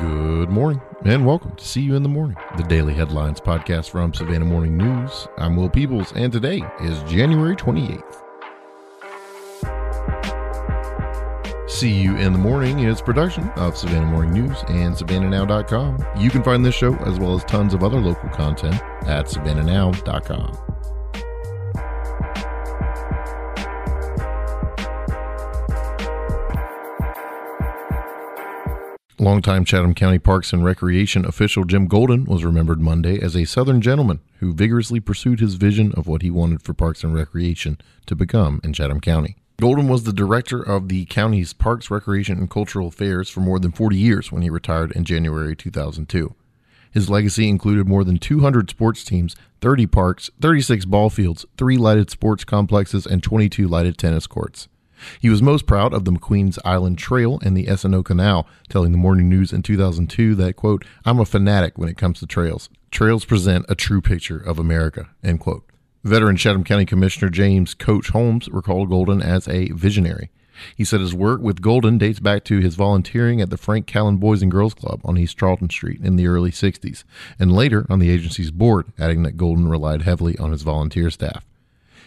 [0.00, 4.12] Good morning and welcome to See You in the Morning, the daily headlines podcast from
[4.12, 5.28] Savannah Morning News.
[5.38, 8.02] I'm Will Peebles and today is January 28th.
[11.70, 16.04] See You in the Morning is production of Savannah Morning News and SavannahNow.com.
[16.18, 20.73] You can find this show as well as tons of other local content at SavannahNow.com.
[29.20, 33.80] Longtime Chatham County Parks and Recreation official Jim Golden was remembered Monday as a Southern
[33.80, 38.16] gentleman who vigorously pursued his vision of what he wanted for Parks and Recreation to
[38.16, 39.36] become in Chatham County.
[39.60, 43.70] Golden was the director of the county's Parks, Recreation, and Cultural Affairs for more than
[43.70, 46.34] 40 years when he retired in January 2002.
[46.90, 52.10] His legacy included more than 200 sports teams, 30 parks, 36 ball fields, three lighted
[52.10, 54.66] sports complexes, and 22 lighted tennis courts.
[55.20, 58.98] He was most proud of the McQueen's Island Trail and the S&O Canal, telling the
[58.98, 62.68] Morning News in 2002 that, quote, I'm a fanatic when it comes to trails.
[62.90, 65.64] Trails present a true picture of America, end quote.
[66.04, 70.30] Veteran Chatham County Commissioner James Coach Holmes recalled Golden as a visionary.
[70.76, 74.20] He said his work with Golden dates back to his volunteering at the Frank Callen
[74.20, 77.04] Boys and Girls Club on East Charlton Street in the early 60s,
[77.38, 81.44] and later on the agency's board, adding that Golden relied heavily on his volunteer staff.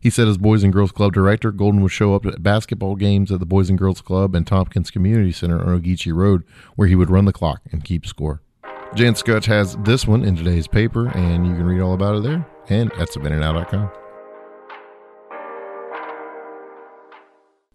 [0.00, 3.30] He said as Boys and Girls Club director, Golden would show up at basketball games
[3.30, 6.42] at the Boys and Girls Club and Tompkins Community Center on Ogeechee Road,
[6.74, 8.40] where he would run the clock and keep score.
[8.94, 12.22] Jan Skutch has this one in today's paper, and you can read all about it
[12.22, 13.90] there and at SavannahNow.com.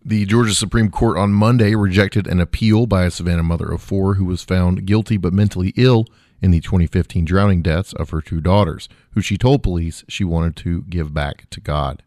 [0.04, 4.16] The Georgia Supreme Court on Monday rejected an appeal by a Savannah mother of four
[4.16, 6.06] who was found guilty but mentally ill
[6.42, 10.56] in the 2015 drowning deaths of her two daughters, who she told police she wanted
[10.58, 12.02] to give back to God.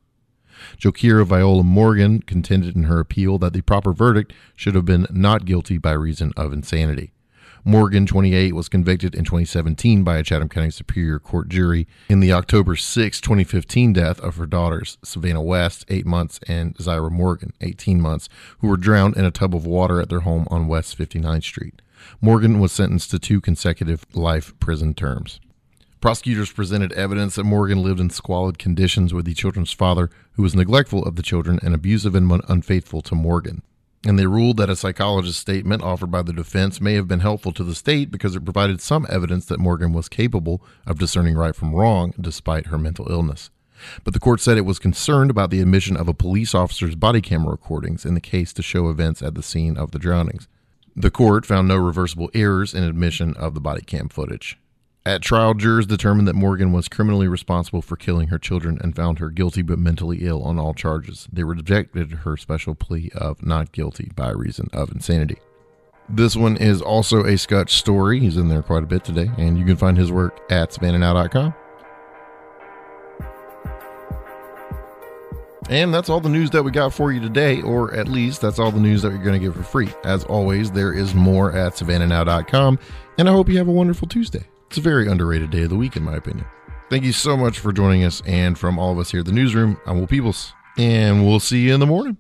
[0.79, 5.45] Jokira Viola Morgan contended in her appeal that the proper verdict should have been not
[5.45, 7.13] guilty by reason of insanity.
[7.65, 12.33] Morgan, 28, was convicted in 2017 by a Chatham County Superior Court jury in the
[12.33, 18.01] October 6, 2015 death of her daughters, Savannah West, 8 months, and Zyra Morgan, 18
[18.01, 18.29] months,
[18.61, 21.83] who were drowned in a tub of water at their home on West 59th Street.
[22.21, 25.41] Morgan was sentenced to two consecutive life prison terms.
[26.01, 30.55] Prosecutors presented evidence that Morgan lived in squalid conditions with the children's father, who was
[30.55, 33.63] neglectful of the children and abusive and unfaithful to Morgan.
[34.05, 37.51] And they ruled that a psychologist's statement offered by the defense may have been helpful
[37.51, 41.57] to the state because it provided some evidence that Morgan was capable of discerning right
[41.57, 43.51] from wrong despite her mental illness.
[44.05, 47.21] But the court said it was concerned about the admission of a police officer's body
[47.21, 50.47] camera recordings in the case to show events at the scene of the drownings.
[50.95, 54.59] The court found no reversible errors in admission of the body cam footage.
[55.09, 59.21] At trial, jurors determined that Morgan was criminally responsible for killing her children and found
[59.21, 61.27] her guilty but mentally ill on all charges.
[61.33, 65.39] They rejected her special plea of not guilty by reason of insanity.
[66.11, 68.21] This one is also a Skutch story.
[68.21, 71.55] He's in there quite a bit today, and you can find his work at savannahnow.com.
[75.71, 78.59] And that's all the news that we got for you today, or at least that's
[78.59, 79.89] all the news that you're going to get for free.
[80.05, 82.79] As always, there is more at savannahnow.com,
[83.17, 84.45] and I hope you have a wonderful Tuesday.
[84.69, 86.47] It's a very underrated day of the week, in my opinion.
[86.91, 88.23] Thank you so much for joining us.
[88.27, 91.61] And from all of us here at the newsroom, I'm Will Peebles, and we'll see
[91.61, 92.19] you in the morning.